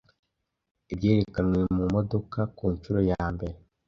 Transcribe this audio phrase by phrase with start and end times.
[0.93, 3.57] ibyerekanwe mumodoka kunshuro yambere